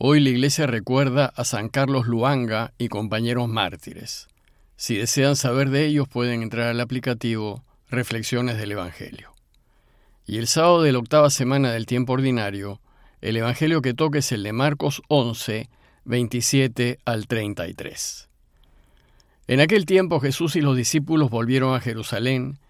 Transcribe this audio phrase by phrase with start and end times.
[0.00, 4.28] Hoy la iglesia recuerda a San Carlos Luanga y compañeros mártires.
[4.76, 9.32] Si desean saber de ellos pueden entrar al aplicativo Reflexiones del Evangelio.
[10.24, 12.80] Y el sábado de la octava semana del tiempo ordinario,
[13.22, 15.68] el Evangelio que toca es el de Marcos 11,
[16.04, 18.28] 27 al 33.
[19.48, 22.60] En aquel tiempo Jesús y los discípulos volvieron a Jerusalén,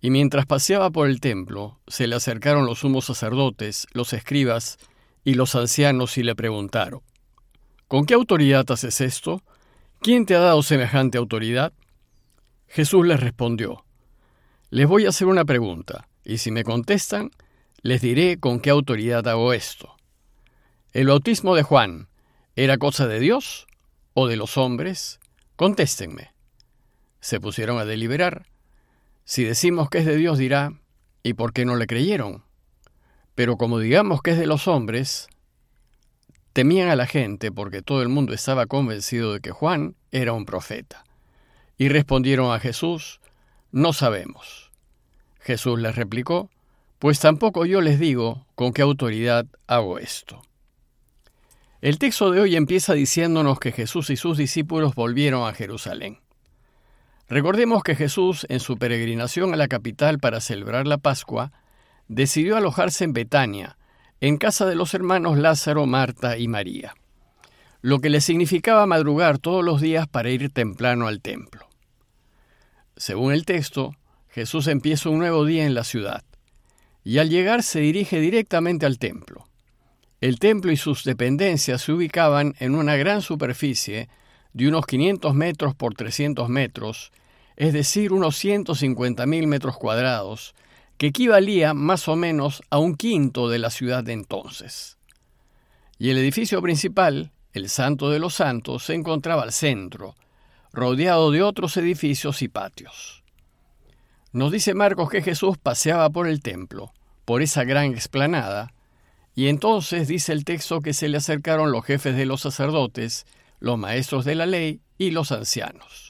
[0.00, 4.78] y mientras paseaba por el templo, se le acercaron los sumos sacerdotes, los escribas
[5.24, 7.02] y los ancianos y le preguntaron,
[7.88, 9.42] ¿Con qué autoridad haces esto?
[10.00, 11.72] ¿Quién te ha dado semejante autoridad?
[12.66, 13.84] Jesús les respondió,
[14.70, 17.30] Les voy a hacer una pregunta, y si me contestan,
[17.80, 19.96] les diré con qué autoridad hago esto.
[20.92, 22.08] ¿El bautismo de Juan
[22.56, 23.66] era cosa de Dios
[24.12, 25.18] o de los hombres?
[25.56, 26.32] Contéstenme.
[27.20, 28.46] Se pusieron a deliberar.
[29.24, 30.72] Si decimos que es de Dios, dirá,
[31.22, 32.44] ¿y por qué no le creyeron?
[33.38, 35.28] Pero como digamos que es de los hombres,
[36.52, 40.44] temían a la gente porque todo el mundo estaba convencido de que Juan era un
[40.44, 41.04] profeta.
[41.76, 43.20] Y respondieron a Jesús,
[43.70, 44.72] no sabemos.
[45.38, 46.50] Jesús les replicó,
[46.98, 50.42] pues tampoco yo les digo con qué autoridad hago esto.
[51.80, 56.18] El texto de hoy empieza diciéndonos que Jesús y sus discípulos volvieron a Jerusalén.
[57.28, 61.52] Recordemos que Jesús, en su peregrinación a la capital para celebrar la Pascua,
[62.08, 63.76] decidió alojarse en Betania,
[64.20, 66.94] en casa de los hermanos Lázaro, Marta y María,
[67.82, 71.68] lo que le significaba madrugar todos los días para ir temprano al templo.
[72.96, 73.94] Según el texto,
[74.28, 76.24] Jesús empieza un nuevo día en la ciudad,
[77.04, 79.46] y al llegar se dirige directamente al templo.
[80.20, 84.08] El templo y sus dependencias se ubicaban en una gran superficie
[84.52, 87.12] de unos 500 metros por 300 metros,
[87.56, 90.54] es decir, unos 150.000 metros cuadrados,
[90.98, 94.98] que equivalía más o menos a un quinto de la ciudad de entonces.
[95.96, 100.16] Y el edificio principal, el Santo de los Santos, se encontraba al centro,
[100.72, 103.22] rodeado de otros edificios y patios.
[104.32, 106.92] Nos dice Marcos que Jesús paseaba por el templo,
[107.24, 108.74] por esa gran explanada,
[109.34, 113.24] y entonces dice el texto que se le acercaron los jefes de los sacerdotes,
[113.60, 116.07] los maestros de la ley y los ancianos.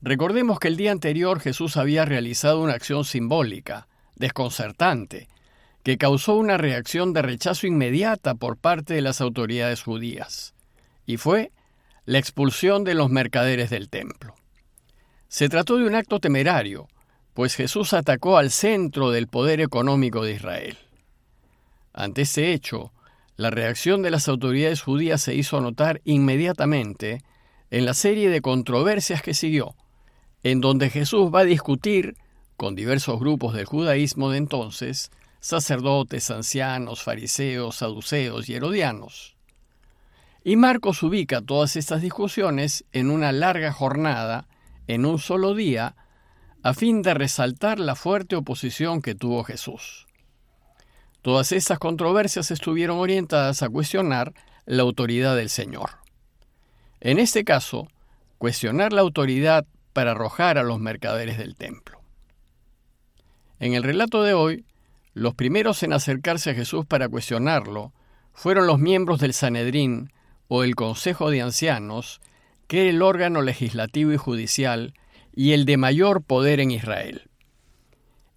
[0.00, 5.28] Recordemos que el día anterior Jesús había realizado una acción simbólica, desconcertante,
[5.82, 10.54] que causó una reacción de rechazo inmediata por parte de las autoridades judías,
[11.04, 11.50] y fue
[12.04, 14.34] la expulsión de los mercaderes del templo.
[15.26, 16.88] Se trató de un acto temerario,
[17.34, 20.78] pues Jesús atacó al centro del poder económico de Israel.
[21.92, 22.92] Ante ese hecho,
[23.36, 27.22] la reacción de las autoridades judías se hizo notar inmediatamente
[27.70, 29.74] en la serie de controversias que siguió,
[30.42, 32.16] en donde Jesús va a discutir
[32.56, 35.10] con diversos grupos del judaísmo de entonces,
[35.40, 39.36] sacerdotes, ancianos, fariseos, saduceos y herodianos.
[40.44, 44.48] Y Marcos ubica todas estas discusiones en una larga jornada,
[44.86, 45.94] en un solo día,
[46.62, 50.06] a fin de resaltar la fuerte oposición que tuvo Jesús.
[51.22, 54.32] Todas estas controversias estuvieron orientadas a cuestionar
[54.66, 55.90] la autoridad del Señor.
[57.00, 57.88] En este caso,
[58.38, 62.00] cuestionar la autoridad para arrojar a los mercaderes del templo.
[63.60, 64.64] En el relato de hoy,
[65.14, 67.92] los primeros en acercarse a Jesús para cuestionarlo
[68.32, 70.12] fueron los miembros del Sanedrín
[70.46, 72.20] o el Consejo de Ancianos,
[72.68, 74.94] que era el órgano legislativo y judicial
[75.34, 77.28] y el de mayor poder en Israel.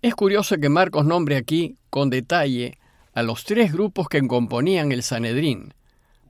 [0.02, 2.80] Es curioso que Marcos nombre aquí con detalle
[3.14, 5.74] a los tres grupos que componían el Sanedrín,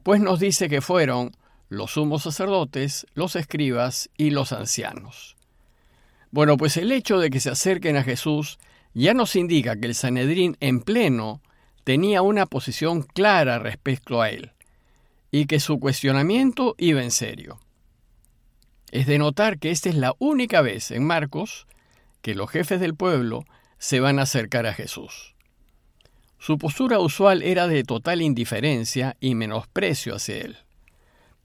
[0.03, 1.31] pues nos dice que fueron
[1.71, 5.37] los sumos sacerdotes, los escribas y los ancianos.
[6.29, 8.59] Bueno, pues el hecho de que se acerquen a Jesús
[8.93, 11.41] ya nos indica que el Sanedrín en pleno
[11.85, 14.51] tenía una posición clara respecto a él
[15.31, 17.57] y que su cuestionamiento iba en serio.
[18.91, 21.67] Es de notar que esta es la única vez en Marcos
[22.21, 23.45] que los jefes del pueblo
[23.77, 25.35] se van a acercar a Jesús.
[26.37, 30.57] Su postura usual era de total indiferencia y menosprecio hacia él.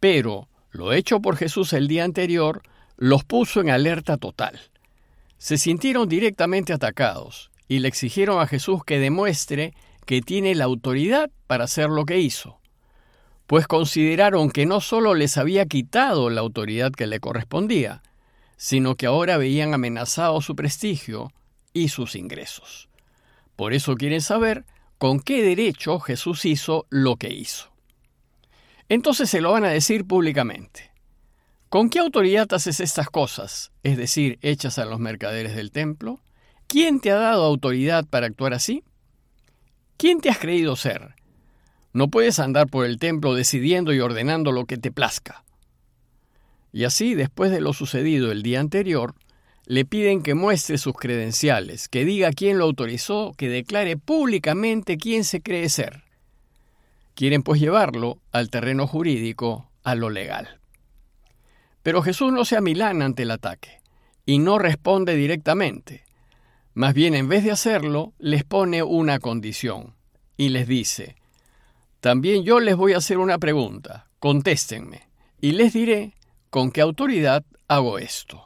[0.01, 2.63] Pero lo hecho por Jesús el día anterior
[2.97, 4.61] los puso en alerta total.
[5.39, 11.31] Se sintieron directamente atacados y le exigieron a Jesús que demuestre que tiene la autoridad
[11.47, 12.59] para hacer lo que hizo,
[13.47, 18.03] pues consideraron que no solo les había quitado la autoridad que le correspondía,
[18.57, 21.33] sino que ahora veían amenazado su prestigio
[21.73, 22.89] y sus ingresos.
[23.57, 24.65] Por eso quieren saber
[24.99, 27.76] con qué derecho Jesús hizo lo que hizo.
[28.89, 30.91] Entonces se lo van a decir públicamente.
[31.69, 33.73] ¿Con qué autoridad haces estas cosas?
[33.83, 36.21] Es decir, echas a los mercaderes del templo.
[36.69, 38.85] ¿Quién te ha dado autoridad para actuar así?
[39.97, 41.15] ¿Quién te has creído ser?
[41.93, 45.45] No puedes andar por el templo decidiendo y ordenando lo que te plazca.
[46.73, 49.15] Y así, después de lo sucedido el día anterior,
[49.65, 55.25] le piden que muestre sus credenciales, que diga quién lo autorizó, que declare públicamente quién
[55.25, 56.06] se cree ser.
[57.17, 60.61] Quieren pues llevarlo al terreno jurídico, a lo legal.
[61.83, 63.81] Pero Jesús no se amilana ante el ataque
[64.27, 66.05] y no responde directamente.
[66.75, 69.95] Más bien, en vez de hacerlo, les pone una condición
[70.37, 71.17] y les dice,
[72.01, 75.09] también yo les voy a hacer una pregunta, contéstenme,
[75.41, 76.13] y les diré
[76.51, 78.45] con qué autoridad hago esto.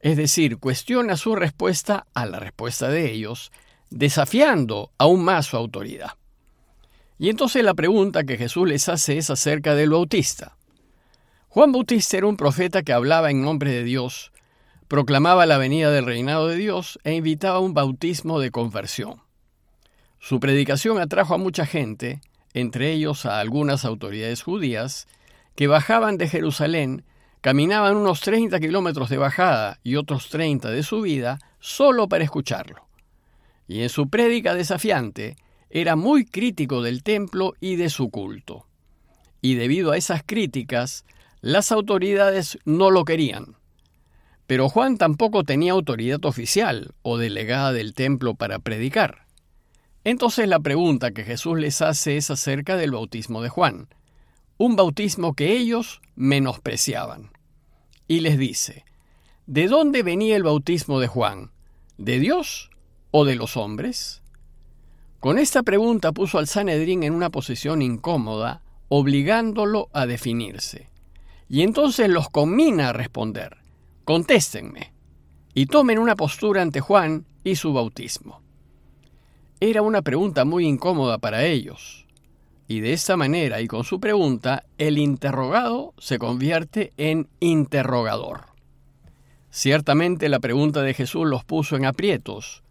[0.00, 3.52] Es decir, cuestiona su respuesta a la respuesta de ellos,
[3.90, 6.12] desafiando aún más su autoridad.
[7.18, 10.56] Y entonces la pregunta que Jesús les hace es acerca del Bautista.
[11.48, 14.32] Juan Bautista era un profeta que hablaba en nombre de Dios,
[14.88, 19.22] proclamaba la venida del reinado de Dios e invitaba a un bautismo de conversión.
[20.20, 22.20] Su predicación atrajo a mucha gente,
[22.52, 25.06] entre ellos a algunas autoridades judías,
[25.54, 27.04] que bajaban de Jerusalén,
[27.40, 32.86] caminaban unos 30 kilómetros de bajada y otros 30 de subida solo para escucharlo.
[33.66, 35.36] Y en su prédica desafiante
[35.70, 38.66] era muy crítico del templo y de su culto.
[39.40, 41.04] Y debido a esas críticas,
[41.40, 43.56] las autoridades no lo querían.
[44.46, 49.26] Pero Juan tampoco tenía autoridad oficial o delegada del templo para predicar.
[50.04, 53.88] Entonces la pregunta que Jesús les hace es acerca del bautismo de Juan,
[54.56, 57.30] un bautismo que ellos menospreciaban.
[58.06, 58.84] Y les dice,
[59.46, 61.50] ¿de dónde venía el bautismo de Juan?
[61.98, 62.70] ¿De Dios
[63.10, 64.22] o de los hombres?
[65.26, 70.88] Con esta pregunta puso al Sanedrín en una posición incómoda, obligándolo a definirse.
[71.48, 73.56] Y entonces los combina a responder,
[74.04, 74.92] contéstenme,
[75.52, 78.40] y tomen una postura ante Juan y su bautismo.
[79.58, 82.06] Era una pregunta muy incómoda para ellos,
[82.68, 88.42] y de esta manera y con su pregunta, el interrogado se convierte en interrogador.
[89.50, 92.62] Ciertamente la pregunta de Jesús los puso en aprietos,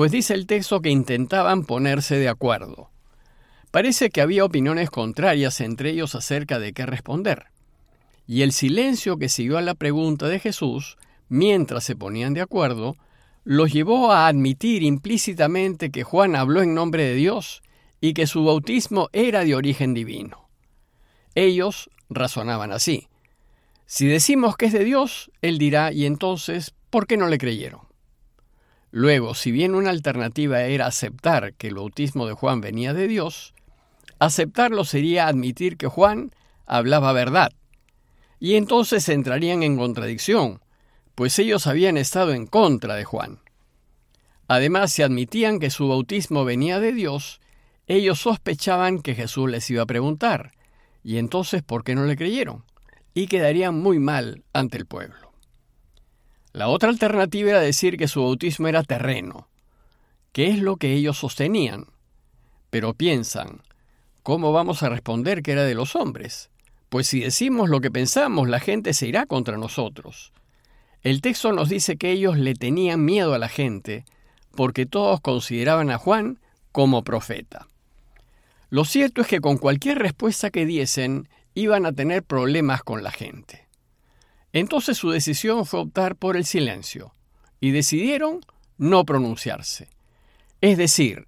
[0.00, 2.90] pues dice el texto que intentaban ponerse de acuerdo.
[3.70, 7.50] Parece que había opiniones contrarias entre ellos acerca de qué responder
[8.30, 10.96] y el silencio que siguió a la pregunta de Jesús,
[11.28, 12.96] mientras se ponían de acuerdo,
[13.42, 17.60] los llevó a admitir implícitamente que Juan habló en nombre de Dios
[18.00, 20.48] y que su bautismo era de origen divino.
[21.34, 23.08] Ellos razonaban así.
[23.84, 27.89] Si decimos que es de Dios, Él dirá, y entonces, ¿por qué no le creyeron?
[28.90, 33.54] Luego, si bien una alternativa era aceptar que el bautismo de Juan venía de Dios,
[34.18, 36.32] aceptarlo sería admitir que Juan
[36.66, 37.52] hablaba verdad,
[38.40, 40.60] y entonces entrarían en contradicción,
[41.14, 43.40] pues ellos habían estado en contra de Juan.
[44.48, 47.40] Además, si admitían que su bautismo venía de Dios,
[47.86, 50.52] ellos sospechaban que Jesús les iba a preguntar,
[51.04, 52.64] y entonces ¿por qué no le creyeron?
[53.14, 55.29] Y quedarían muy mal ante el pueblo.
[56.52, 59.48] La otra alternativa era decir que su bautismo era terreno,
[60.32, 61.86] que es lo que ellos sostenían.
[62.70, 63.62] Pero piensan,
[64.22, 66.50] ¿cómo vamos a responder que era de los hombres?
[66.88, 70.32] Pues si decimos lo que pensamos, la gente se irá contra nosotros.
[71.02, 74.04] El texto nos dice que ellos le tenían miedo a la gente,
[74.56, 76.40] porque todos consideraban a Juan
[76.72, 77.68] como profeta.
[78.70, 83.12] Lo cierto es que con cualquier respuesta que diesen, iban a tener problemas con la
[83.12, 83.69] gente.
[84.52, 87.12] Entonces su decisión fue optar por el silencio,
[87.60, 88.40] y decidieron
[88.78, 89.88] no pronunciarse.
[90.60, 91.26] Es decir,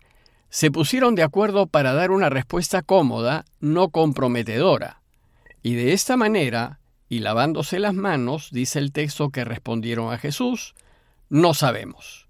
[0.48, 5.00] se pusieron de acuerdo para dar una respuesta cómoda, no comprometedora.
[5.62, 10.74] Y de esta manera, y lavándose las manos, dice el texto que respondieron a Jesús,
[11.28, 12.26] no sabemos.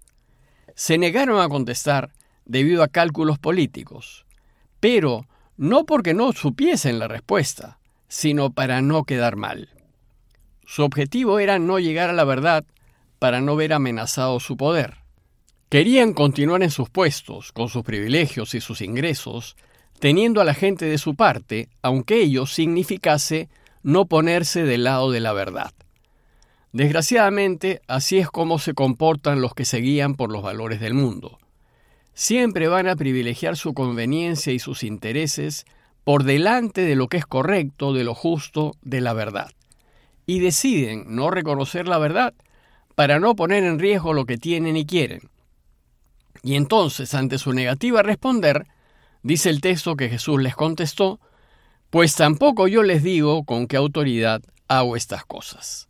[0.75, 2.11] Se negaron a contestar
[2.45, 4.25] debido a cálculos políticos,
[4.79, 9.69] pero no porque no supiesen la respuesta, sino para no quedar mal.
[10.65, 12.65] Su objetivo era no llegar a la verdad
[13.19, 14.97] para no ver amenazado su poder.
[15.69, 19.55] Querían continuar en sus puestos, con sus privilegios y sus ingresos,
[19.99, 23.49] teniendo a la gente de su parte, aunque ello significase
[23.81, 25.71] no ponerse del lado de la verdad.
[26.73, 31.37] Desgraciadamente, así es como se comportan los que se guían por los valores del mundo.
[32.13, 35.65] Siempre van a privilegiar su conveniencia y sus intereses
[36.03, 39.51] por delante de lo que es correcto, de lo justo, de la verdad.
[40.25, 42.33] Y deciden no reconocer la verdad
[42.95, 45.29] para no poner en riesgo lo que tienen y quieren.
[46.43, 48.67] Y entonces, ante su negativa a responder,
[49.23, 51.21] Dice el texto que Jesús les contestó,
[51.89, 55.87] pues tampoco yo les digo con qué autoridad hago estas cosas.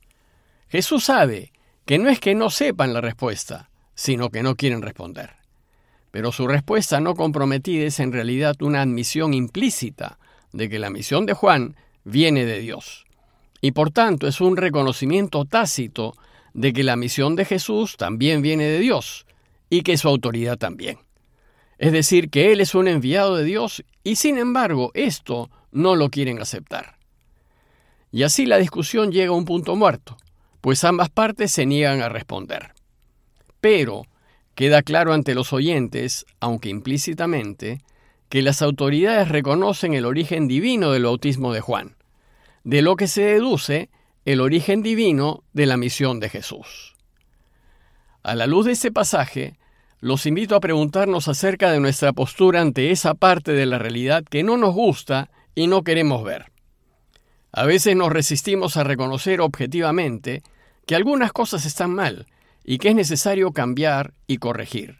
[0.69, 1.51] Jesús sabe
[1.85, 5.31] que no es que no sepan la respuesta, sino que no quieren responder.
[6.11, 10.19] pero su respuesta no comprometida es en realidad una admisión implícita
[10.51, 13.05] de que la misión de Juan viene de Dios.
[13.63, 16.15] Y por tanto es un reconocimiento tácito
[16.53, 19.25] de que la misión de Jesús también viene de Dios
[19.69, 20.99] y que su autoridad también.
[21.77, 26.09] Es decir, que Él es un enviado de Dios y sin embargo esto no lo
[26.09, 26.97] quieren aceptar.
[28.11, 30.17] Y así la discusión llega a un punto muerto,
[30.59, 32.73] pues ambas partes se niegan a responder.
[33.61, 34.03] Pero
[34.55, 37.79] queda claro ante los oyentes, aunque implícitamente,
[38.27, 41.95] que las autoridades reconocen el origen divino del bautismo de Juan,
[42.63, 43.89] de lo que se deduce
[44.25, 46.95] el origen divino de la misión de Jesús.
[48.23, 49.57] A la luz de este pasaje,
[49.99, 54.43] los invito a preguntarnos acerca de nuestra postura ante esa parte de la realidad que
[54.43, 56.51] no nos gusta y no queremos ver.
[57.51, 60.41] A veces nos resistimos a reconocer objetivamente
[60.85, 62.27] que algunas cosas están mal
[62.63, 64.99] y que es necesario cambiar y corregir.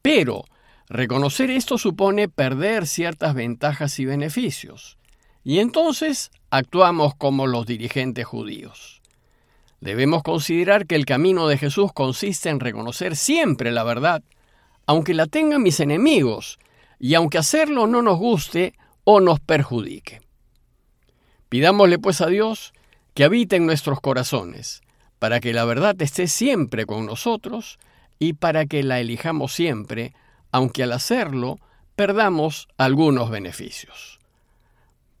[0.00, 0.44] Pero
[0.88, 4.96] reconocer esto supone perder ciertas ventajas y beneficios.
[5.44, 9.02] Y entonces actuamos como los dirigentes judíos.
[9.80, 14.22] Debemos considerar que el camino de Jesús consiste en reconocer siempre la verdad,
[14.86, 16.58] aunque la tengan mis enemigos,
[16.98, 18.72] y aunque hacerlo no nos guste
[19.04, 20.22] o nos perjudique.
[21.50, 22.72] Pidámosle pues a Dios
[23.12, 24.80] que habite en nuestros corazones,
[25.18, 27.78] para que la verdad esté siempre con nosotros
[28.18, 30.14] y para que la elijamos siempre,
[30.50, 31.58] aunque al hacerlo
[31.94, 34.18] perdamos algunos beneficios.